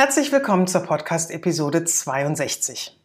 [0.00, 2.96] Herzlich willkommen zur Podcast-Episode 62.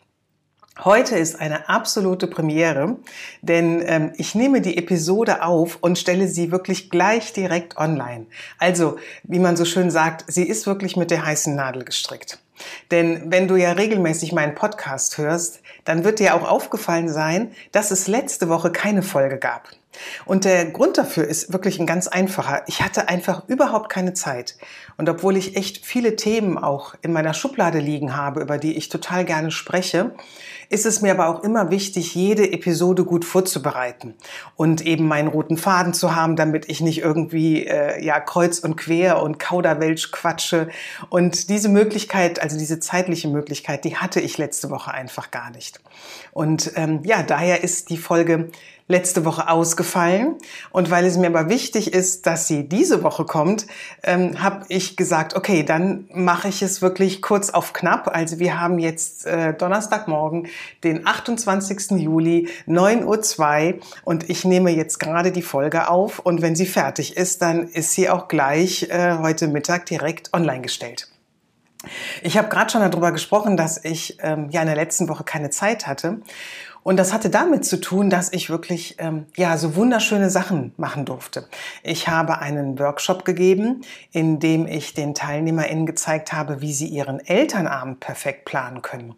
[0.83, 2.97] Heute ist eine absolute Premiere,
[3.41, 8.27] denn ähm, ich nehme die Episode auf und stelle sie wirklich gleich direkt online.
[8.59, 12.37] Also, wie man so schön sagt, sie ist wirklich mit der heißen Nadel gestrickt.
[12.91, 17.91] Denn wenn du ja regelmäßig meinen Podcast hörst, dann wird dir auch aufgefallen sein, dass
[17.91, 19.69] es letzte Woche keine Folge gab.
[20.25, 22.63] Und der Grund dafür ist wirklich ein ganz einfacher.
[22.67, 24.57] Ich hatte einfach überhaupt keine Zeit.
[24.97, 28.89] Und obwohl ich echt viele Themen auch in meiner Schublade liegen habe, über die ich
[28.89, 30.15] total gerne spreche,
[30.69, 34.15] ist es mir aber auch immer wichtig, jede Episode gut vorzubereiten
[34.55, 38.75] und eben meinen roten Faden zu haben, damit ich nicht irgendwie äh, ja kreuz und
[38.75, 40.69] quer und Kauderwelsch quatsche.
[41.09, 45.72] Und diese Möglichkeit, also diese zeitliche Möglichkeit, die hatte ich letzte Woche einfach gar nicht.
[46.31, 48.49] Und ähm, ja, daher ist die Folge
[48.87, 50.35] letzte Woche ausgefallen.
[50.71, 53.65] Und weil es mir aber wichtig ist, dass sie diese Woche kommt,
[54.03, 58.09] ähm, habe ich gesagt, okay, dann mache ich es wirklich kurz auf knapp.
[58.13, 60.47] Also wir haben jetzt äh, Donnerstagmorgen,
[60.83, 61.91] den 28.
[61.91, 67.15] Juli, 9.02 Uhr und ich nehme jetzt gerade die Folge auf und wenn sie fertig
[67.15, 71.12] ist, dann ist sie auch gleich äh, heute Mittag direkt online gestellt.
[72.21, 75.49] Ich habe gerade schon darüber gesprochen, dass ich ähm, ja in der letzten Woche keine
[75.49, 76.21] Zeit hatte.
[76.83, 81.05] Und das hatte damit zu tun, dass ich wirklich ähm, ja so wunderschöne Sachen machen
[81.05, 81.47] durfte.
[81.81, 87.19] Ich habe einen Workshop gegeben, in dem ich den TeilnehmerInnen gezeigt habe, wie sie ihren
[87.19, 89.15] Elternabend perfekt planen können.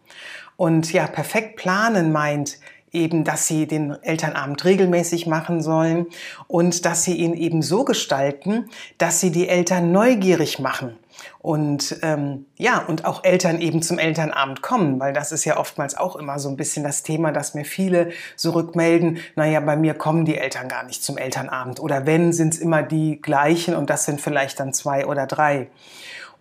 [0.57, 2.59] Und ja, perfekt planen meint
[2.91, 6.07] eben, dass sie den Elternabend regelmäßig machen sollen
[6.47, 10.97] und dass sie ihn eben so gestalten, dass sie die Eltern neugierig machen
[11.39, 15.95] und ähm, ja, und auch Eltern eben zum Elternabend kommen, weil das ist ja oftmals
[15.95, 19.93] auch immer so ein bisschen das Thema, dass mir viele so rückmelden, naja, bei mir
[19.93, 23.89] kommen die Eltern gar nicht zum Elternabend oder wenn, sind es immer die gleichen und
[23.89, 25.67] das sind vielleicht dann zwei oder drei.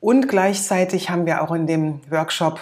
[0.01, 2.61] Und gleichzeitig haben wir auch in dem Workshop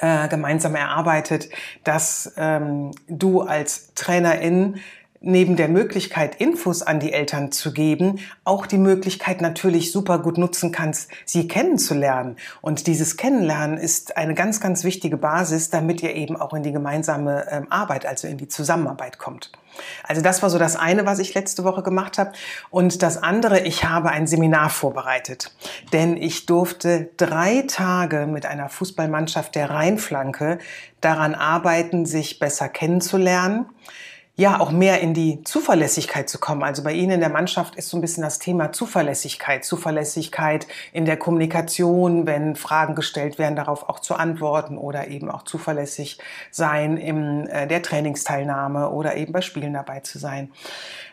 [0.00, 1.48] äh, gemeinsam erarbeitet,
[1.84, 4.80] dass ähm, du als Trainerin
[5.20, 10.38] neben der Möglichkeit, Infos an die Eltern zu geben, auch die Möglichkeit natürlich super gut
[10.38, 12.36] nutzen kannst, sie kennenzulernen.
[12.60, 16.72] Und dieses Kennenlernen ist eine ganz, ganz wichtige Basis, damit ihr eben auch in die
[16.72, 19.50] gemeinsame ähm, Arbeit, also in die Zusammenarbeit kommt.
[20.02, 22.32] Also das war so das eine, was ich letzte Woche gemacht habe.
[22.70, 25.54] Und das andere, ich habe ein Seminar vorbereitet.
[25.92, 30.58] Denn ich durfte drei Tage mit einer Fußballmannschaft der Rheinflanke
[31.00, 33.66] daran arbeiten, sich besser kennenzulernen
[34.38, 36.62] ja auch mehr in die Zuverlässigkeit zu kommen.
[36.62, 41.06] Also bei Ihnen in der Mannschaft ist so ein bisschen das Thema Zuverlässigkeit, Zuverlässigkeit in
[41.06, 46.18] der Kommunikation, wenn Fragen gestellt werden, darauf auch zu antworten oder eben auch zuverlässig
[46.52, 50.52] sein in äh, der Trainingsteilnahme oder eben bei Spielen dabei zu sein.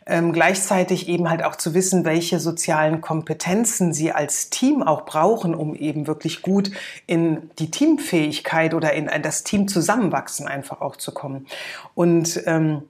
[0.06, 5.56] Ähm, gleichzeitig eben halt auch zu wissen, welche sozialen Kompetenzen sie als Team auch brauchen,
[5.56, 6.69] um eben wirklich gut
[7.08, 11.47] in die Teamfähigkeit oder in das Team zusammenwachsen einfach auch zu kommen.
[11.96, 12.84] Und ähm,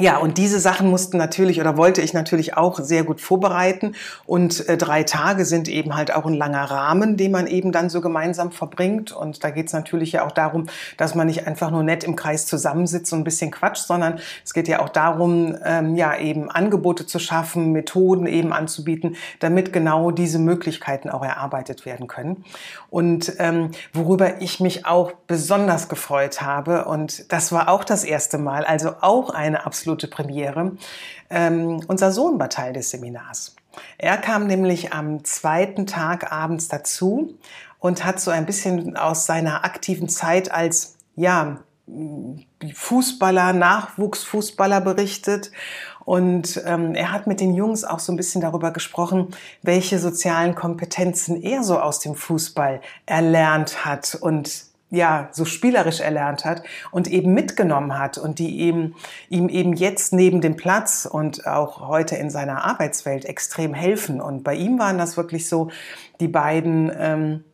[0.00, 3.94] ja, und diese Sachen mussten natürlich oder wollte ich natürlich auch sehr gut vorbereiten.
[4.24, 7.90] Und äh, drei Tage sind eben halt auch ein langer Rahmen, den man eben dann
[7.90, 9.12] so gemeinsam verbringt.
[9.12, 10.66] Und da geht es natürlich ja auch darum,
[10.96, 14.54] dass man nicht einfach nur nett im Kreis zusammensitzt und ein bisschen quatscht, sondern es
[14.54, 20.10] geht ja auch darum, ähm, ja, eben Angebote zu schaffen, Methoden eben anzubieten, damit genau
[20.10, 22.44] diese Möglichkeiten auch erarbeitet werden können.
[22.88, 28.38] Und ähm, worüber ich mich auch besonders gefreut habe, und das war auch das erste
[28.38, 30.72] Mal, also auch eine absolute absolute Premiere.
[31.30, 33.56] Ähm, unser Sohn war Teil des Seminars.
[33.98, 37.34] Er kam nämlich am zweiten Tag abends dazu
[37.78, 41.60] und hat so ein bisschen aus seiner aktiven Zeit als, ja,
[42.72, 45.50] Fußballer, Nachwuchsfußballer berichtet.
[46.04, 49.28] Und ähm, er hat mit den Jungs auch so ein bisschen darüber gesprochen,
[49.62, 56.44] welche sozialen Kompetenzen er so aus dem Fußball erlernt hat und ja so spielerisch erlernt
[56.44, 58.94] hat und eben mitgenommen hat und die ihm,
[59.28, 64.20] ihm eben jetzt neben dem Platz und auch heute in seiner Arbeitswelt extrem helfen.
[64.20, 65.70] Und bei ihm waren das wirklich so
[66.20, 67.44] die beiden ähm,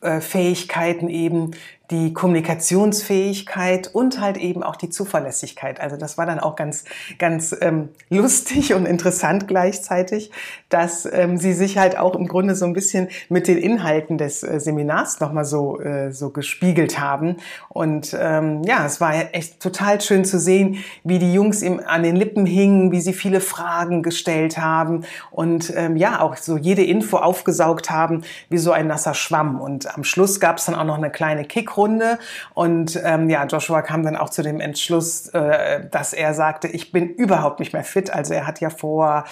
[0.00, 1.50] äh, Fähigkeiten eben,
[1.90, 5.80] die Kommunikationsfähigkeit und halt eben auch die Zuverlässigkeit.
[5.80, 6.84] Also das war dann auch ganz,
[7.18, 10.30] ganz ähm, lustig und interessant gleichzeitig,
[10.68, 14.42] dass ähm, sie sich halt auch im Grunde so ein bisschen mit den Inhalten des
[14.42, 17.36] äh, Seminars nochmal so, äh, so gespiegelt haben.
[17.68, 22.04] Und ähm, ja, es war echt total schön zu sehen, wie die Jungs ihm an
[22.04, 26.84] den Lippen hingen, wie sie viele Fragen gestellt haben und ähm, ja, auch so jede
[26.84, 29.60] Info aufgesaugt haben, wie so ein nasser Schwamm.
[29.60, 32.18] Und am Schluss gab es dann auch noch eine kleine Kick Runde.
[32.54, 36.92] Und ähm, ja, Joshua kam dann auch zu dem Entschluss, äh, dass er sagte, ich
[36.92, 38.12] bin überhaupt nicht mehr fit.
[38.12, 39.24] Also er hat ja vor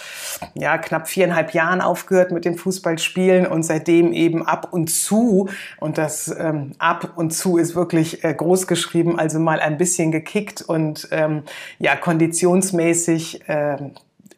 [0.55, 5.49] ja, knapp viereinhalb Jahren aufgehört mit dem Fußballspielen und seitdem eben ab und zu,
[5.79, 10.11] und das ähm, ab und zu ist wirklich äh, groß geschrieben, also mal ein bisschen
[10.11, 11.43] gekickt und ähm,
[11.79, 13.77] ja, konditionsmäßig äh,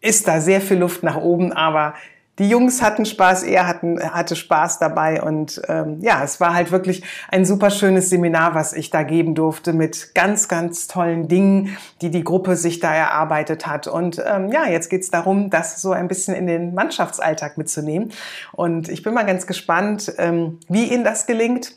[0.01, 1.95] ist da sehr viel Luft nach oben, aber
[2.41, 6.73] die Jungs hatten Spaß, er hatten, hatte Spaß dabei und ähm, ja, es war halt
[6.73, 11.77] wirklich ein super schönes Seminar, was ich da geben durfte mit ganz, ganz tollen Dingen,
[12.01, 13.87] die die Gruppe sich da erarbeitet hat.
[13.87, 18.11] Und ähm, ja, jetzt geht's darum, das so ein bisschen in den Mannschaftsalltag mitzunehmen.
[18.53, 21.77] Und ich bin mal ganz gespannt, ähm, wie Ihnen das gelingt.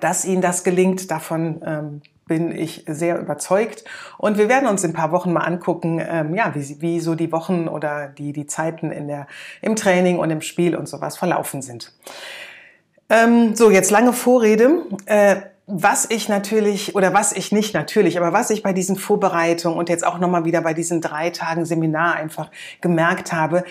[0.00, 3.84] Dass Ihnen das gelingt, davon ähm, bin ich sehr überzeugt.
[4.18, 7.14] Und wir werden uns in ein paar Wochen mal angucken, ähm, ja, wie, wie so
[7.14, 9.26] die Wochen oder die, die Zeiten in der,
[9.60, 11.92] im Training und im Spiel und sowas verlaufen sind.
[13.08, 14.82] Ähm, so, jetzt lange Vorrede.
[15.06, 15.36] Äh,
[15.66, 19.88] was ich natürlich oder was ich nicht natürlich, aber was ich bei diesen Vorbereitungen und
[19.88, 23.64] jetzt auch nochmal wieder bei diesen drei Tagen Seminar einfach gemerkt habe,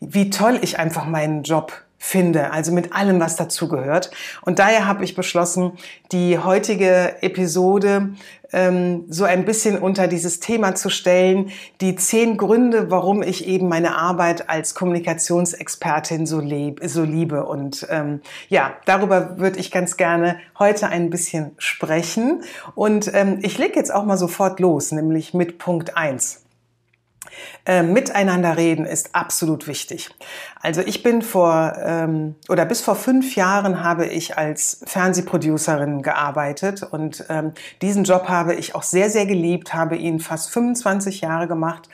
[0.00, 4.10] wie toll ich einfach meinen Job finde, also mit allem, was dazugehört.
[4.40, 5.72] Und daher habe ich beschlossen,
[6.12, 8.14] die heutige Episode
[8.52, 11.50] ähm, so ein bisschen unter dieses Thema zu stellen,
[11.82, 17.44] die zehn Gründe, warum ich eben meine Arbeit als Kommunikationsexpertin so, lieb, so liebe.
[17.44, 22.42] Und ähm, ja, darüber würde ich ganz gerne heute ein bisschen sprechen.
[22.74, 26.40] Und ähm, ich lege jetzt auch mal sofort los, nämlich mit Punkt eins.
[27.66, 30.10] Äh, miteinander reden ist absolut wichtig.
[30.60, 36.82] Also ich bin vor ähm, oder bis vor fünf Jahren habe ich als Fernsehproducerin gearbeitet
[36.82, 41.48] und ähm, diesen Job habe ich auch sehr, sehr geliebt, habe ihn fast 25 Jahre
[41.48, 41.88] gemacht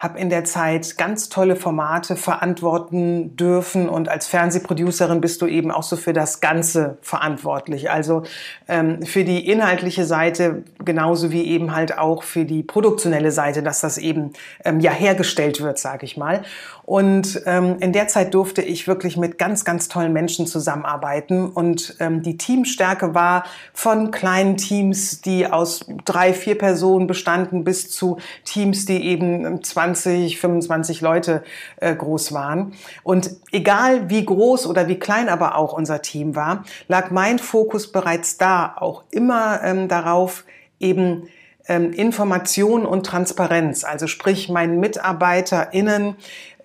[0.00, 5.72] habe in der Zeit ganz tolle Formate verantworten dürfen und als Fernsehproducerin bist du eben
[5.72, 7.90] auch so für das Ganze verantwortlich.
[7.90, 8.22] Also
[8.68, 13.80] ähm, für die inhaltliche Seite genauso wie eben halt auch für die produktionelle Seite, dass
[13.80, 14.34] das eben
[14.64, 16.42] ähm, ja hergestellt wird, sage ich mal.
[16.88, 21.46] Und ähm, in der Zeit durfte ich wirklich mit ganz, ganz tollen Menschen zusammenarbeiten.
[21.50, 27.90] Und ähm, die Teamstärke war von kleinen Teams, die aus drei, vier Personen bestanden, bis
[27.90, 31.42] zu Teams, die eben 20, 25 Leute
[31.76, 32.74] äh, groß waren.
[33.02, 37.92] Und egal wie groß oder wie klein aber auch unser Team war, lag mein Fokus
[37.92, 40.44] bereits da auch immer ähm, darauf,
[40.80, 41.28] eben
[41.68, 46.16] ähm, Information und Transparenz, also sprich meinen MitarbeiterInnen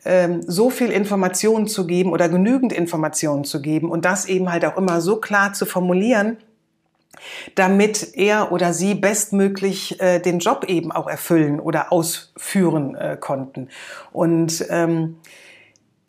[0.06, 4.66] ähm, so viel Informationen zu geben oder genügend Informationen zu geben und das eben halt
[4.66, 6.38] auch immer so klar zu formulieren,
[7.56, 13.70] damit er oder sie bestmöglich äh, den Job eben auch erfüllen oder ausführen äh, konnten.
[14.12, 15.18] Und ähm,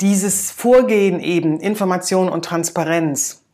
[0.00, 3.44] dieses Vorgehen eben, Information und Transparenz,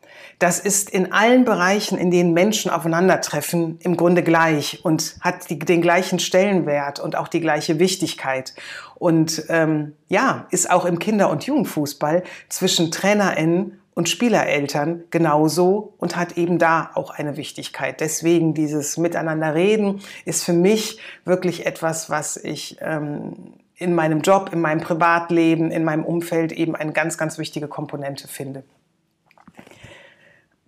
[0.40, 5.58] das ist in allen Bereichen, in denen Menschen aufeinandertreffen, im Grunde gleich und hat die,
[5.58, 8.54] den gleichen Stellenwert und auch die gleiche Wichtigkeit.
[8.94, 16.16] Und ähm, ja, ist auch im Kinder- und Jugendfußball zwischen TrainerInnen und Spielereltern genauso und
[16.16, 18.00] hat eben da auch eine Wichtigkeit.
[18.00, 24.50] Deswegen dieses Miteinander reden ist für mich wirklich etwas, was ich ähm, in meinem Job,
[24.52, 28.62] in meinem Privatleben, in meinem Umfeld eben eine ganz, ganz wichtige Komponente finde.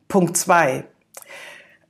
[0.08, 0.84] Punkt zwei.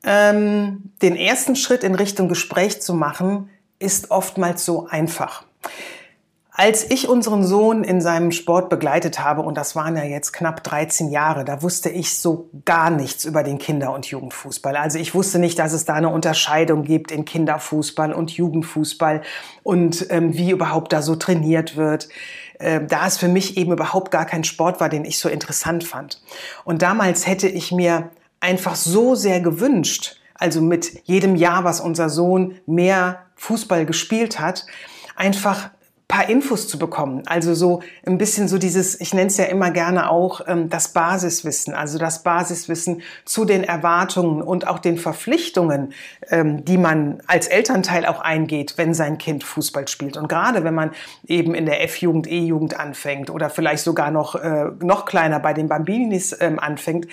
[0.04, 5.44] Ähm, den ersten Schritt in Richtung Gespräch zu machen, ist oftmals so einfach.
[6.62, 10.62] Als ich unseren Sohn in seinem Sport begleitet habe, und das waren ja jetzt knapp
[10.62, 14.76] 13 Jahre, da wusste ich so gar nichts über den Kinder- und Jugendfußball.
[14.76, 19.22] Also ich wusste nicht, dass es da eine Unterscheidung gibt in Kinderfußball und Jugendfußball
[19.64, 22.08] und ähm, wie überhaupt da so trainiert wird.
[22.60, 25.82] Äh, da es für mich eben überhaupt gar kein Sport war, den ich so interessant
[25.82, 26.22] fand.
[26.62, 32.08] Und damals hätte ich mir einfach so sehr gewünscht, also mit jedem Jahr, was unser
[32.08, 34.64] Sohn mehr Fußball gespielt hat,
[35.16, 35.70] einfach
[36.12, 37.22] paar Infos zu bekommen.
[37.24, 40.88] Also so ein bisschen so dieses, ich nenne es ja immer gerne auch ähm, das
[40.88, 45.94] Basiswissen, also das Basiswissen zu den Erwartungen und auch den Verpflichtungen,
[46.28, 50.18] ähm, die man als Elternteil auch eingeht, wenn sein Kind Fußball spielt.
[50.18, 50.90] Und gerade wenn man
[51.26, 55.68] eben in der F-Jugend, E-Jugend anfängt oder vielleicht sogar noch, äh, noch kleiner bei den
[55.68, 57.06] Bambinis ähm, anfängt,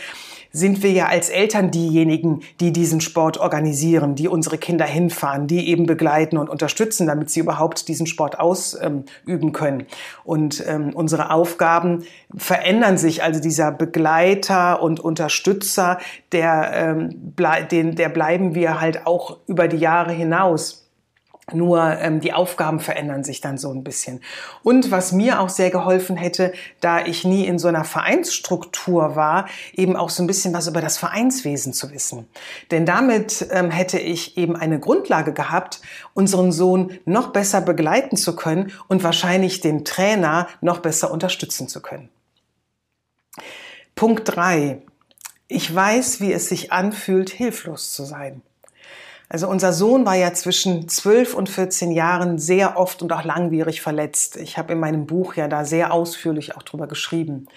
[0.52, 5.70] sind wir ja als Eltern diejenigen, die diesen Sport organisieren, die unsere Kinder hinfahren, die
[5.70, 8.40] eben begleiten und unterstützen, damit sie überhaupt diesen Sport
[8.90, 9.86] ausüben können.
[10.24, 12.04] Und ähm, unsere Aufgaben
[12.36, 13.24] verändern sich.
[13.24, 16.00] Also dieser Begleiter und Unterstützer,
[16.32, 17.34] der, ähm,
[17.72, 20.79] den, der bleiben wir halt auch über die Jahre hinaus.
[21.54, 24.22] Nur ähm, die Aufgaben verändern sich dann so ein bisschen.
[24.64, 29.48] Und was mir auch sehr geholfen hätte, da ich nie in so einer Vereinsstruktur war,
[29.74, 32.28] eben auch so ein bisschen was über das Vereinswesen zu wissen.
[32.72, 35.82] Denn damit ähm, hätte ich eben eine Grundlage gehabt,
[36.14, 41.82] unseren Sohn noch besser begleiten zu können und wahrscheinlich den Trainer noch besser unterstützen zu
[41.82, 42.10] können.
[43.96, 44.82] Punkt drei:
[45.48, 48.42] Ich weiß, wie es sich anfühlt, hilflos zu sein.
[49.32, 53.82] Also unser Sohn war ja zwischen 12 und 14 Jahren sehr oft und auch langwierig
[53.82, 54.38] verletzt.
[54.38, 57.48] Ich habe in meinem Buch ja da sehr ausführlich auch drüber geschrieben.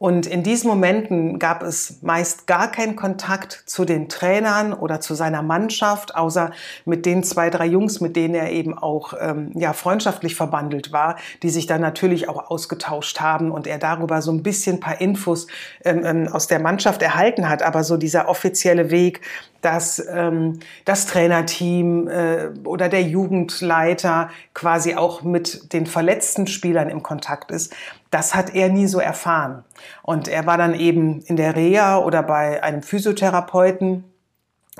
[0.00, 5.12] Und in diesen Momenten gab es meist gar keinen Kontakt zu den Trainern oder zu
[5.12, 6.52] seiner Mannschaft, außer
[6.86, 11.16] mit den zwei, drei Jungs, mit denen er eben auch ähm, ja, freundschaftlich verbandelt war,
[11.42, 15.48] die sich dann natürlich auch ausgetauscht haben und er darüber so ein bisschen paar Infos
[15.84, 17.62] ähm, ähm aus der Mannschaft erhalten hat.
[17.62, 19.20] Aber so dieser offizielle Weg,
[19.60, 27.02] dass ähm, das Trainerteam äh, oder der Jugendleiter quasi auch mit den verletzten Spielern im
[27.02, 27.74] Kontakt ist,
[28.10, 29.64] das hat er nie so erfahren.
[30.02, 34.04] Und er war dann eben in der Reha oder bei einem Physiotherapeuten.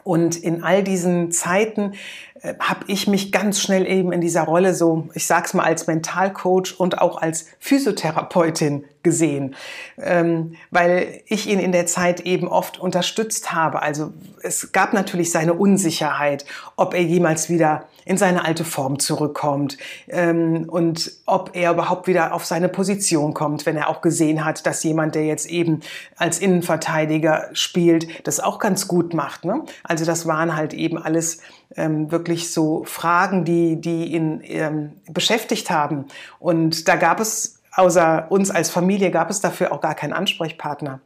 [0.03, 1.93] Und in all diesen Zeiten
[2.41, 5.87] äh, habe ich mich ganz schnell eben in dieser Rolle so, ich sag's mal als
[5.87, 9.55] Mentalcoach und auch als Physiotherapeutin gesehen,
[9.99, 13.83] ähm, weil ich ihn in der Zeit eben oft unterstützt habe.
[13.83, 16.45] Also es gab natürlich seine Unsicherheit,
[16.77, 19.79] ob er jemals wieder in seine alte Form zurückkommt
[20.09, 24.67] ähm, und ob er überhaupt wieder auf seine Position kommt, wenn er auch gesehen hat,
[24.67, 25.81] dass jemand, der jetzt eben
[26.17, 29.45] als Innenverteidiger spielt, das auch ganz gut macht.
[29.45, 29.65] Ne?
[29.85, 31.39] Also das waren halt eben alles
[31.77, 36.07] ähm, wirklich so Fragen, die, die ihn ähm, beschäftigt haben.
[36.39, 41.01] Und da gab es, außer uns als Familie, gab es dafür auch gar keinen Ansprechpartner.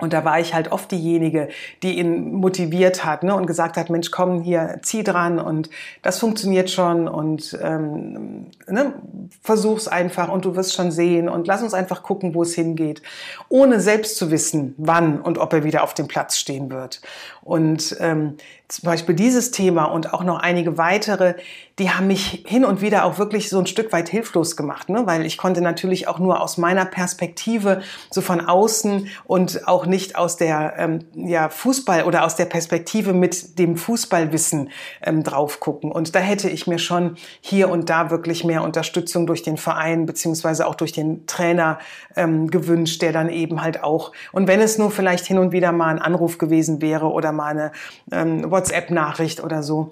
[0.00, 1.48] Und da war ich halt oft diejenige,
[1.82, 5.70] die ihn motiviert hat ne, und gesagt hat, Mensch, komm hier, zieh dran und
[6.02, 8.94] das funktioniert schon und ähm, ne,
[9.42, 13.02] versuch's einfach und du wirst schon sehen und lass uns einfach gucken, wo es hingeht,
[13.48, 17.02] ohne selbst zu wissen, wann und ob er wieder auf dem Platz stehen wird.
[17.42, 18.36] Und ähm,
[18.70, 21.34] zum Beispiel dieses Thema und auch noch einige weitere,
[21.80, 25.06] die haben mich hin und wieder auch wirklich so ein Stück weit hilflos gemacht, ne?
[25.06, 30.16] weil ich konnte natürlich auch nur aus meiner Perspektive so von außen und auch nicht
[30.16, 34.70] aus der ähm, ja, Fußball oder aus der Perspektive mit dem Fußballwissen
[35.02, 35.90] ähm, drauf gucken.
[35.90, 40.04] Und da hätte ich mir schon hier und da wirklich mehr Unterstützung durch den Verein
[40.06, 41.78] beziehungsweise auch durch den Trainer
[42.14, 45.72] ähm, gewünscht, der dann eben halt auch, und wenn es nur vielleicht hin und wieder
[45.72, 47.72] mal ein Anruf gewesen wäre oder mal eine
[48.12, 49.90] ähm, WhatsApp-Nachricht oder so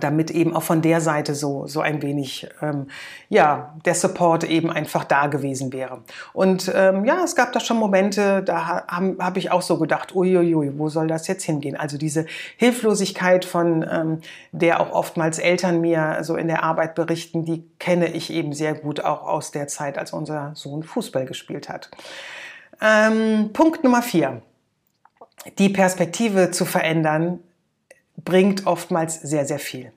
[0.00, 2.88] damit eben auch von der Seite so, so ein wenig, ähm,
[3.28, 6.02] ja, der Support eben einfach da gewesen wäre.
[6.32, 10.14] Und ähm, ja, es gab da schon Momente, da habe hab ich auch so gedacht,
[10.14, 11.76] uiuiui, wo soll das jetzt hingehen?
[11.76, 12.26] Also diese
[12.56, 14.20] Hilflosigkeit, von ähm,
[14.52, 18.74] der auch oftmals Eltern mir so in der Arbeit berichten, die kenne ich eben sehr
[18.74, 21.90] gut auch aus der Zeit, als unser Sohn Fußball gespielt hat.
[22.80, 24.42] Ähm, Punkt Nummer vier.
[25.58, 27.40] Die Perspektive zu verändern,
[28.28, 29.90] bringt oftmals sehr, sehr viel.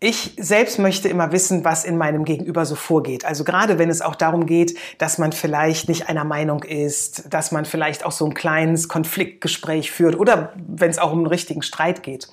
[0.00, 3.24] Ich selbst möchte immer wissen, was in meinem Gegenüber so vorgeht.
[3.24, 7.52] Also gerade wenn es auch darum geht, dass man vielleicht nicht einer Meinung ist, dass
[7.52, 11.62] man vielleicht auch so ein kleines Konfliktgespräch führt oder wenn es auch um einen richtigen
[11.62, 12.28] Streit geht.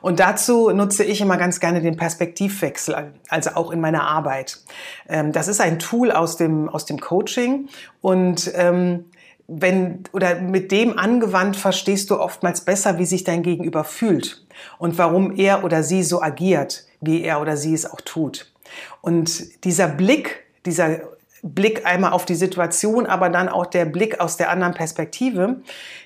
[0.00, 4.60] Und dazu nutze ich immer ganz gerne den Perspektivwechsel, also auch in meiner Arbeit.
[5.08, 7.68] Ähm, das ist ein Tool aus dem, aus dem Coaching
[8.00, 9.06] und ähm,
[9.46, 14.44] wenn oder mit dem angewandt verstehst du oftmals besser, wie sich dein Gegenüber fühlt
[14.78, 18.50] und warum er oder sie so agiert, wie er oder sie es auch tut.
[19.02, 21.00] Und dieser Blick, dieser
[21.46, 25.60] Blick einmal auf die Situation, aber dann auch der Blick aus der anderen Perspektive,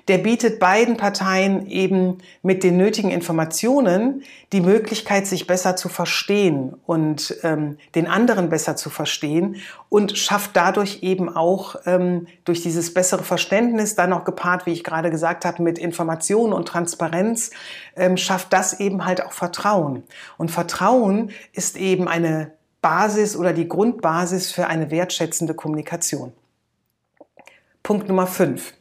[0.09, 6.75] der bietet beiden Parteien eben mit den nötigen Informationen die Möglichkeit, sich besser zu verstehen
[6.87, 9.57] und ähm, den anderen besser zu verstehen
[9.88, 14.83] und schafft dadurch eben auch ähm, durch dieses bessere Verständnis, dann auch gepaart, wie ich
[14.83, 17.52] gerade gesagt habe, mit Informationen und Transparenz,
[17.95, 20.02] ähm, schafft das eben halt auch Vertrauen.
[20.37, 26.32] Und Vertrauen ist eben eine Basis oder die Grundbasis für eine wertschätzende Kommunikation.
[27.82, 28.75] Punkt Nummer 5.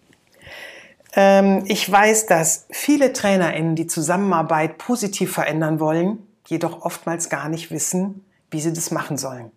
[1.13, 7.71] Ähm, ich weiß, dass viele TrainerInnen die Zusammenarbeit positiv verändern wollen, jedoch oftmals gar nicht
[7.71, 9.51] wissen, wie sie das machen sollen.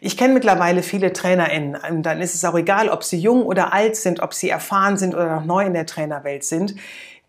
[0.00, 3.72] Ich kenne mittlerweile viele TrainerInnen und dann ist es auch egal, ob sie jung oder
[3.72, 6.76] alt sind, ob sie erfahren sind oder noch neu in der Trainerwelt sind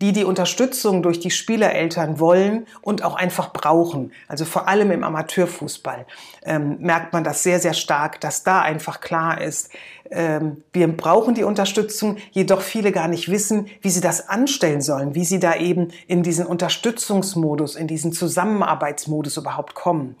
[0.00, 4.12] die die Unterstützung durch die Spielereltern wollen und auch einfach brauchen.
[4.28, 6.06] Also vor allem im Amateurfußball
[6.44, 9.70] ähm, merkt man das sehr, sehr stark, dass da einfach klar ist,
[10.10, 15.14] ähm, wir brauchen die Unterstützung, jedoch viele gar nicht wissen, wie sie das anstellen sollen,
[15.14, 20.16] wie sie da eben in diesen Unterstützungsmodus, in diesen Zusammenarbeitsmodus überhaupt kommen.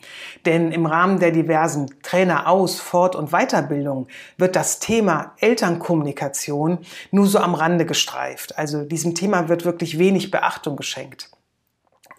[0.46, 4.06] Denn im Rahmen der diversen Trainer Fort- und Weiterbildung
[4.36, 6.78] wird das Thema Elternkommunikation
[7.10, 8.58] nur so am Rande gestreift.
[8.58, 11.30] Also diesem Thema wird wirklich wenig Beachtung geschenkt.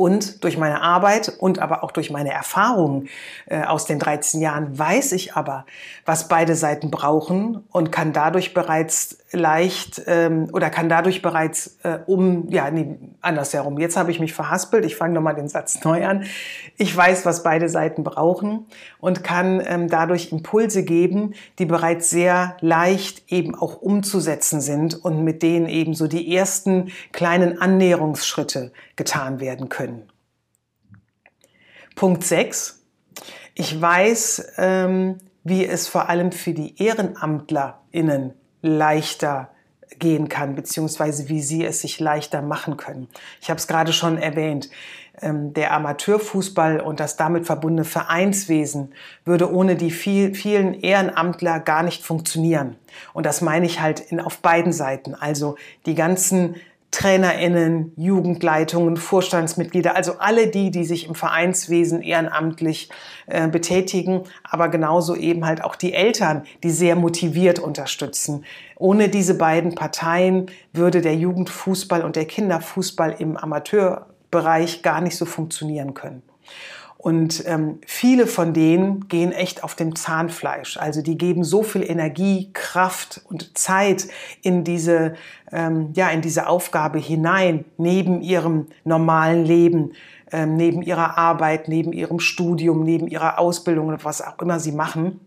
[0.02, 3.08] Und durch meine Arbeit und aber auch durch meine Erfahrungen
[3.46, 5.68] äh, aus den 13 Jahren weiß ich aber,
[6.08, 12.00] was beide Seiten brauchen und kann dadurch bereits leicht ähm, oder kann dadurch bereits äh,
[12.08, 13.78] um, ja, nee, andersherum.
[13.78, 14.86] Jetzt habe ich mich verhaspelt.
[14.86, 16.26] Ich fange nochmal den Satz neu an.
[16.78, 18.66] Ich weiß, was beide Seiten brauchen
[19.00, 25.24] und kann ähm, dadurch Impulse geben, die bereits sehr leicht eben auch umzusetzen sind und
[25.24, 29.91] mit denen eben so die ersten kleinen Annäherungsschritte getan werden können.
[31.96, 32.82] Punkt 6.
[33.54, 39.50] Ich weiß, ähm, wie es vor allem für die EhrenamtlerInnen leichter
[40.00, 43.08] gehen kann, beziehungsweise wie sie es sich leichter machen können.
[43.42, 44.70] Ich habe es gerade schon erwähnt.
[45.22, 48.94] Ähm, der Amateurfußball und das damit verbundene Vereinswesen
[49.26, 52.78] würde ohne die viel, vielen Ehrenamtler gar nicht funktionieren.
[53.14, 55.14] Und das meine ich halt in, auf beiden Seiten.
[55.14, 56.56] Also die ganzen
[56.92, 62.90] TrainerInnen, Jugendleitungen, Vorstandsmitglieder, also alle die, die sich im Vereinswesen ehrenamtlich
[63.28, 68.44] äh, betätigen, aber genauso eben halt auch die Eltern, die sehr motiviert unterstützen.
[68.78, 75.26] Ohne diese beiden Parteien würde der Jugendfußball und der Kinderfußball im Amateurbereich gar nicht so
[75.26, 76.24] funktionieren können.
[77.02, 80.78] Und ähm, viele von denen gehen echt auf dem Zahnfleisch.
[80.78, 84.08] Also die geben so viel Energie, Kraft und Zeit
[84.44, 85.16] in diese,
[85.52, 89.94] ähm, ja, in diese Aufgabe hinein, neben ihrem normalen Leben,
[90.32, 94.72] ähm, neben ihrer Arbeit, neben ihrem Studium, neben ihrer Ausbildung oder was auch immer sie
[94.72, 95.20] machen.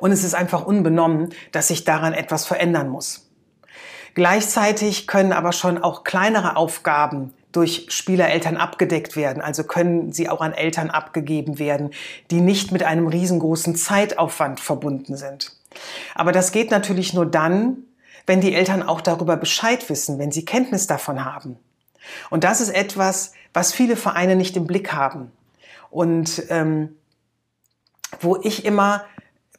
[0.00, 3.30] Und es ist einfach unbenommen, dass sich daran etwas verändern muss.
[4.14, 9.40] Gleichzeitig können aber schon auch kleinere Aufgaben durch Spielereltern abgedeckt werden.
[9.40, 11.90] Also können sie auch an Eltern abgegeben werden,
[12.30, 15.56] die nicht mit einem riesengroßen Zeitaufwand verbunden sind.
[16.14, 17.84] Aber das geht natürlich nur dann,
[18.26, 21.56] wenn die Eltern auch darüber Bescheid wissen, wenn sie Kenntnis davon haben.
[22.28, 25.30] Und das ist etwas, was viele Vereine nicht im Blick haben.
[25.90, 26.96] Und ähm,
[28.20, 29.04] wo ich immer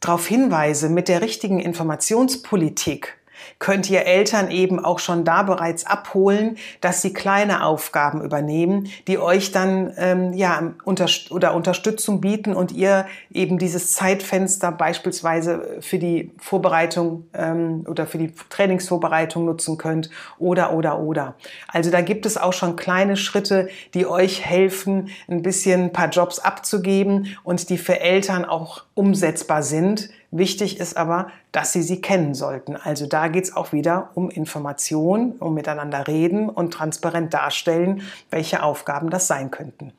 [0.00, 3.16] darauf hinweise, mit der richtigen Informationspolitik
[3.58, 9.18] könnt ihr Eltern eben auch schon da bereits abholen, dass sie kleine Aufgaben übernehmen, die
[9.18, 15.98] euch dann ähm, ja unter oder Unterstützung bieten und ihr eben dieses Zeitfenster beispielsweise für
[15.98, 21.34] die Vorbereitung ähm, oder für die Trainingsvorbereitung nutzen könnt oder oder oder.
[21.68, 26.08] Also da gibt es auch schon kleine Schritte, die euch helfen, ein bisschen ein paar
[26.08, 32.00] Jobs abzugeben und die für Eltern auch umsetzbar sind Wichtig ist aber, dass Sie sie
[32.00, 32.76] kennen sollten.
[32.76, 38.62] Also da geht es auch wieder um Information, um miteinander reden und transparent darstellen, welche
[38.62, 39.92] Aufgaben das sein könnten.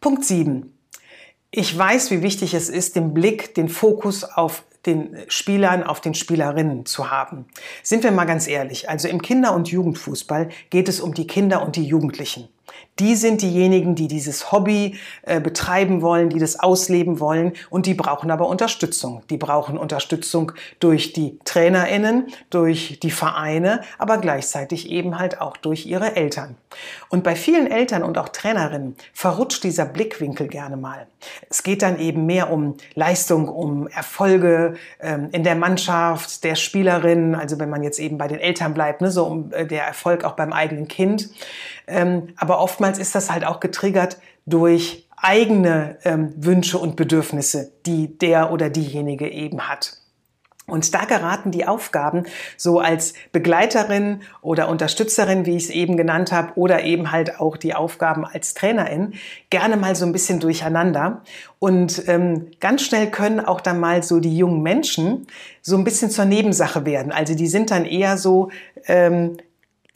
[0.00, 0.72] Punkt 7.
[1.50, 6.14] Ich weiß, wie wichtig es ist, den Blick, den Fokus auf den Spielern, auf den
[6.14, 7.46] Spielerinnen zu haben.
[7.82, 11.62] Sind wir mal ganz ehrlich, also im Kinder- und Jugendfußball geht es um die Kinder
[11.62, 12.48] und die Jugendlichen.
[12.98, 17.92] Die sind diejenigen, die dieses Hobby äh, betreiben wollen, die das ausleben wollen und die
[17.94, 19.22] brauchen aber Unterstützung.
[19.28, 25.84] Die brauchen Unterstützung durch die Trainerinnen, durch die Vereine, aber gleichzeitig eben halt auch durch
[25.84, 26.56] ihre Eltern.
[27.10, 31.06] Und bei vielen Eltern und auch Trainerinnen verrutscht dieser Blickwinkel gerne mal.
[31.50, 37.34] Es geht dann eben mehr um Leistung, um Erfolge ähm, in der Mannschaft, der Spielerin,
[37.34, 40.24] also wenn man jetzt eben bei den Eltern bleibt, ne, so um äh, der Erfolg
[40.24, 41.28] auch beim eigenen Kind.
[41.86, 48.18] Ähm, aber oftmals ist das halt auch getriggert durch eigene ähm, Wünsche und Bedürfnisse, die
[48.18, 49.98] der oder diejenige eben hat.
[50.68, 52.24] Und da geraten die Aufgaben
[52.56, 57.56] so als Begleiterin oder Unterstützerin, wie ich es eben genannt habe, oder eben halt auch
[57.56, 59.14] die Aufgaben als Trainerin
[59.48, 61.22] gerne mal so ein bisschen durcheinander.
[61.60, 65.28] Und ähm, ganz schnell können auch dann mal so die jungen Menschen
[65.62, 67.12] so ein bisschen zur Nebensache werden.
[67.12, 68.50] Also die sind dann eher so
[68.88, 69.36] ähm,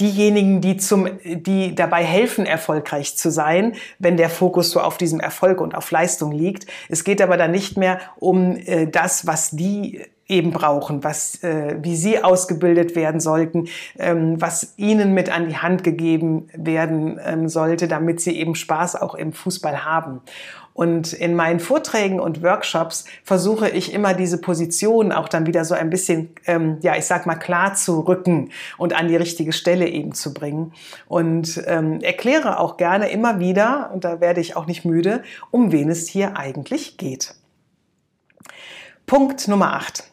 [0.01, 5.21] diejenigen, die zum, die dabei helfen, erfolgreich zu sein, wenn der Fokus so auf diesem
[5.21, 6.67] Erfolg und auf Leistung liegt.
[6.89, 11.77] Es geht aber dann nicht mehr um äh, das, was die eben brauchen, was, äh,
[11.83, 17.49] wie sie ausgebildet werden sollten, ähm, was ihnen mit an die Hand gegeben werden ähm,
[17.49, 20.21] sollte, damit sie eben Spaß auch im Fußball haben.
[20.81, 25.75] Und in meinen Vorträgen und Workshops versuche ich immer diese Position auch dann wieder so
[25.75, 29.89] ein bisschen, ähm, ja, ich sag mal klar zu rücken und an die richtige Stelle
[29.89, 30.73] eben zu bringen.
[31.07, 35.71] Und ähm, erkläre auch gerne immer wieder, und da werde ich auch nicht müde, um
[35.71, 37.35] wen es hier eigentlich geht.
[39.05, 40.05] Punkt Nummer 8.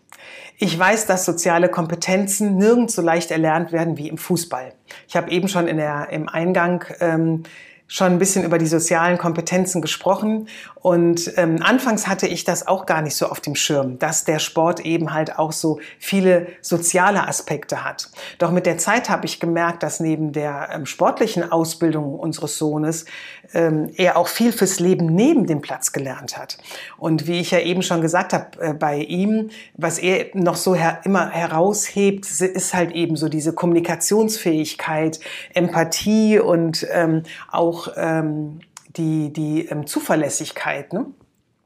[0.57, 4.73] Ich weiß, dass soziale Kompetenzen nirgends so leicht erlernt werden wie im Fußball.
[5.07, 7.43] Ich habe eben schon in der, im Eingang ähm,
[7.87, 10.47] schon ein bisschen über die sozialen Kompetenzen gesprochen
[10.87, 14.39] und ähm, anfangs hatte ich das auch gar nicht so auf dem Schirm, dass der
[14.39, 18.09] Sport eben halt auch so viele soziale Aspekte hat.
[18.37, 23.05] Doch mit der Zeit habe ich gemerkt, dass neben der ähm, sportlichen Ausbildung unseres Sohnes
[23.53, 26.57] ähm, er auch viel fürs Leben neben dem Platz gelernt hat.
[26.97, 30.75] Und wie ich ja eben schon gesagt habe, äh, bei ihm, was er noch so
[30.75, 35.19] her immer heraushebt, ist halt eben so diese Kommunikationsfähigkeit,
[35.53, 38.59] Empathie und ähm, auch ähm,
[38.95, 40.93] die, die ähm, Zuverlässigkeit.
[40.93, 41.05] Ne?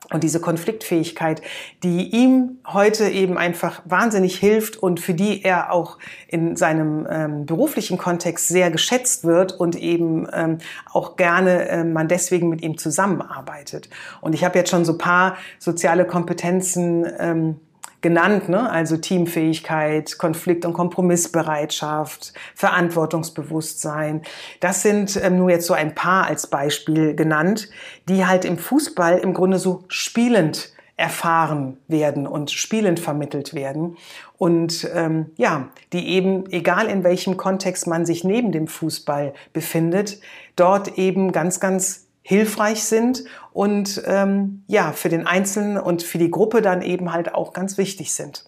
[0.10, 1.42] Und diese Konfliktfähigkeit,
[1.84, 7.46] die ihm heute eben einfach wahnsinnig hilft und für die er auch in seinem ähm,
[7.46, 10.58] beruflichen Kontext sehr geschätzt wird und eben ähm,
[10.92, 13.90] auch gerne äh, man deswegen mit ihm zusammenarbeitet.
[14.22, 17.60] Und ich habe jetzt schon so paar soziale Kompetenzen ähm,
[18.02, 18.70] genannt, ne?
[18.70, 24.22] also Teamfähigkeit, Konflikt- und Kompromissbereitschaft, Verantwortungsbewusstsein.
[24.60, 27.70] Das sind ähm, nur jetzt so ein paar als Beispiel genannt,
[28.10, 33.98] die halt im Fußball im Grunde so spielend erfahren werden und spielend vermittelt werden
[34.42, 40.20] und ähm, ja, die eben, egal in welchem Kontext man sich neben dem Fußball befindet,
[40.56, 46.32] dort eben ganz, ganz hilfreich sind und ähm, ja, für den Einzelnen und für die
[46.32, 48.46] Gruppe dann eben halt auch ganz wichtig sind.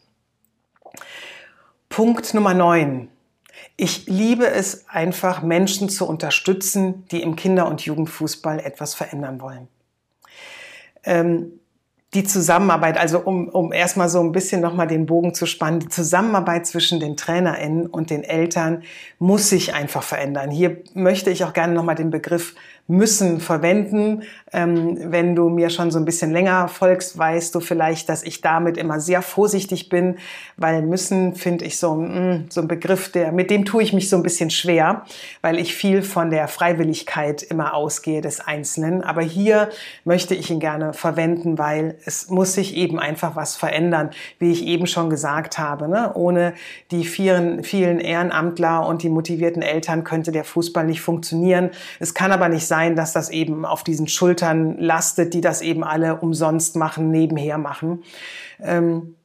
[1.89, 3.09] Punkt Nummer 9.
[3.75, 9.67] Ich liebe es einfach, Menschen zu unterstützen, die im Kinder- und Jugendfußball etwas verändern wollen.
[11.03, 11.59] Ähm,
[12.13, 15.89] die Zusammenarbeit, also um, um erstmal so ein bisschen nochmal den Bogen zu spannen, die
[15.89, 18.83] Zusammenarbeit zwischen den TrainerInnen und den Eltern
[19.17, 20.51] muss sich einfach verändern.
[20.51, 22.55] Hier möchte ich auch gerne nochmal den Begriff
[22.87, 24.23] müssen verwenden.
[24.51, 28.41] Ähm, wenn du mir schon so ein bisschen länger folgst, weißt du vielleicht, dass ich
[28.41, 30.17] damit immer sehr vorsichtig bin,
[30.57, 33.93] weil müssen finde ich so, mh, mm, so ein Begriff, der, mit dem tue ich
[33.93, 35.05] mich so ein bisschen schwer,
[35.41, 39.01] weil ich viel von der Freiwilligkeit immer ausgehe des Einzelnen.
[39.01, 39.69] Aber hier
[40.03, 44.65] möchte ich ihn gerne verwenden, weil es muss sich eben einfach was verändern, wie ich
[44.65, 45.87] eben schon gesagt habe.
[45.87, 46.11] Ne?
[46.15, 46.53] Ohne
[46.91, 51.71] die vielen, vielen Ehrenamtler und die motivierten Eltern könnte der Fußball nicht funktionieren.
[51.99, 55.83] Es kann aber nicht sein, dass das eben auf diesen Schultern lastet, die das eben
[55.83, 58.03] alle umsonst machen, nebenher machen.
[58.59, 59.15] Ähm,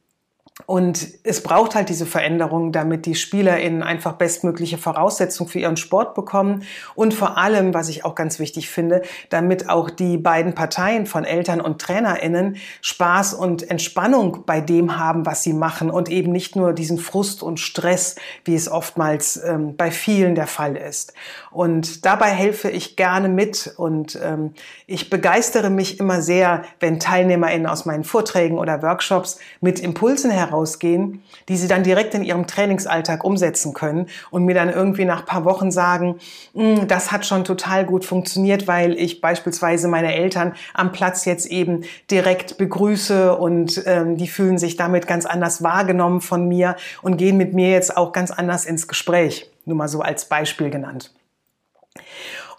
[0.65, 6.13] und es braucht halt diese Veränderung, damit die SpielerInnen einfach bestmögliche Voraussetzungen für ihren Sport
[6.13, 6.63] bekommen.
[6.93, 11.23] Und vor allem, was ich auch ganz wichtig finde, damit auch die beiden Parteien von
[11.23, 16.55] Eltern und TrainerInnen Spaß und Entspannung bei dem haben, was sie machen und eben nicht
[16.55, 21.13] nur diesen Frust und Stress, wie es oftmals ähm, bei vielen der Fall ist.
[21.49, 24.53] Und dabei helfe ich gerne mit und ähm,
[24.85, 30.48] ich begeistere mich immer sehr, wenn TeilnehmerInnen aus meinen Vorträgen oder Workshops mit Impulsen heraus
[30.49, 35.25] herausgehen, die sie dann direkt in ihrem Trainingsalltag umsetzen können und mir dann irgendwie nach
[35.25, 36.15] paar Wochen sagen,
[36.53, 41.45] hm, das hat schon total gut funktioniert, weil ich beispielsweise meine Eltern am Platz jetzt
[41.45, 47.17] eben direkt begrüße und ähm, die fühlen sich damit ganz anders wahrgenommen von mir und
[47.17, 49.49] gehen mit mir jetzt auch ganz anders ins Gespräch.
[49.65, 51.13] Nur mal so als Beispiel genannt.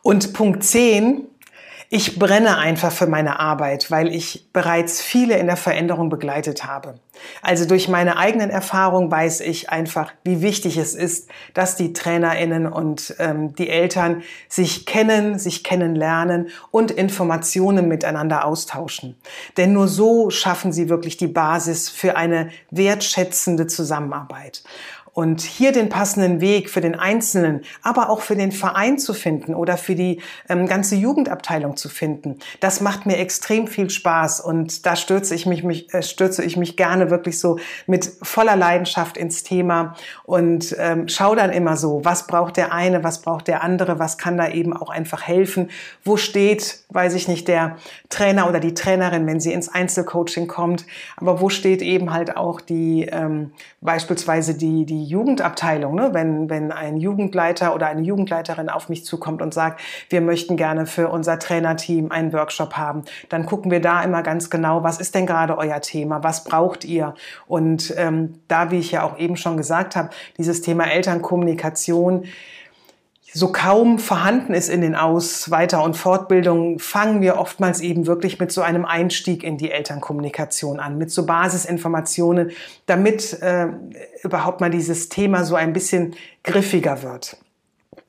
[0.03, 1.26] Und Punkt 10
[1.92, 7.00] ich brenne einfach für meine Arbeit, weil ich bereits viele in der Veränderung begleitet habe.
[7.42, 12.66] Also durch meine eigenen Erfahrungen weiß ich einfach, wie wichtig es ist, dass die Trainerinnen
[12.66, 19.16] und ähm, die Eltern sich kennen, sich kennenlernen und Informationen miteinander austauschen.
[19.57, 24.62] Denn nur so schaffen sie wirklich die Basis für eine wertschätzende Zusammenarbeit.
[25.12, 29.54] Und hier den passenden Weg für den Einzelnen, aber auch für den Verein zu finden
[29.54, 34.40] oder für die ähm, ganze Jugendabteilung zu finden, das macht mir extrem viel Spaß.
[34.40, 38.54] Und da stürze ich mich, mich äh, stürze ich mich gerne wirklich so mit voller
[38.56, 43.48] Leidenschaft ins Thema und ähm, schaue dann immer so, was braucht der eine, was braucht
[43.48, 45.70] der andere, was kann da eben auch einfach helfen,
[46.04, 47.76] wo steht, weiß ich nicht, der
[48.10, 52.60] Trainer oder die Trainerin, wenn sie ins Einzelcoaching kommt, aber wo steht eben halt auch
[52.60, 56.10] die ähm, beispielsweise die die die Jugendabteilung, ne?
[56.12, 60.86] wenn, wenn ein Jugendleiter oder eine Jugendleiterin auf mich zukommt und sagt, wir möchten gerne
[60.86, 65.14] für unser Trainerteam einen Workshop haben, dann gucken wir da immer ganz genau, was ist
[65.14, 67.14] denn gerade euer Thema, was braucht ihr?
[67.46, 72.24] Und ähm, da, wie ich ja auch eben schon gesagt habe, dieses Thema Elternkommunikation,
[73.32, 78.40] so kaum vorhanden ist in den Aus-, Weiter- und Fortbildungen, fangen wir oftmals eben wirklich
[78.40, 82.50] mit so einem Einstieg in die Elternkommunikation an, mit so Basisinformationen,
[82.86, 83.68] damit äh,
[84.22, 87.36] überhaupt mal dieses Thema so ein bisschen griffiger wird.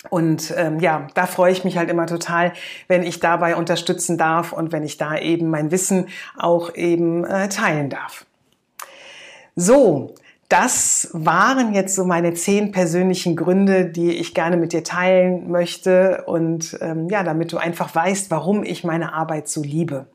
[0.09, 2.53] Und ähm, ja, da freue ich mich halt immer total,
[2.87, 6.07] wenn ich dabei unterstützen darf und wenn ich da eben mein Wissen
[6.37, 8.25] auch eben äh, teilen darf.
[9.55, 10.15] So,
[10.51, 16.23] das waren jetzt so meine zehn persönlichen Gründe, die ich gerne mit dir teilen möchte
[16.25, 20.07] und ähm, ja, damit du einfach weißt, warum ich meine Arbeit so liebe.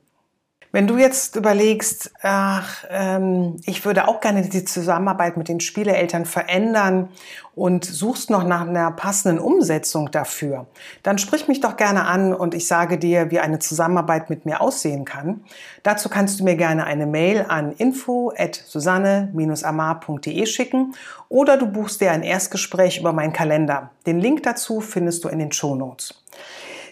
[0.77, 6.27] Wenn du jetzt überlegst, ach, ähm, ich würde auch gerne die Zusammenarbeit mit den Spieleeltern
[6.27, 7.09] verändern
[7.55, 10.67] und suchst noch nach einer passenden Umsetzung dafür,
[11.03, 14.61] dann sprich mich doch gerne an und ich sage dir, wie eine Zusammenarbeit mit mir
[14.61, 15.45] aussehen kann.
[15.83, 20.95] Dazu kannst du mir gerne eine Mail an info@susanne-amar.de schicken
[21.31, 23.93] oder du buchst dir ein Erstgespräch über meinen Kalender.
[24.05, 26.23] Den Link dazu findest du in den Show Notes.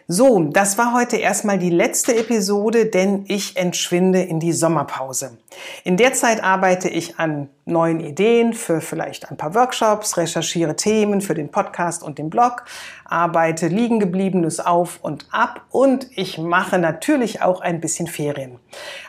[0.07, 5.39] So, das war heute erstmal die letzte Episode, denn ich entschwinde in die Sommerpause.
[5.83, 11.23] In der Zeit arbeite ich an neuen Ideen für vielleicht ein paar Workshops, recherchiere Themen
[11.23, 12.67] für den Podcast und den Blog,
[13.07, 18.59] arbeite liegen gebliebenes auf und ab und ich mache natürlich auch ein bisschen Ferien.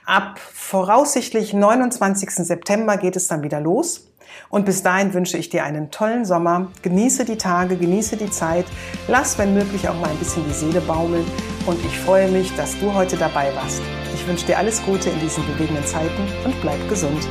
[0.06, 2.30] Ab voraussichtlich 29.
[2.30, 4.08] September geht es dann wieder los.
[4.50, 6.72] Und bis dahin wünsche ich dir einen tollen Sommer.
[6.82, 8.66] Genieße die Tage, genieße die Zeit.
[9.08, 11.26] Lass, wenn möglich, auch mal ein bisschen die Seele baumeln.
[11.66, 13.82] Und ich freue mich, dass du heute dabei warst.
[14.14, 17.28] Ich wünsche dir alles Gute in diesen bewegenden Zeiten und bleib gesund.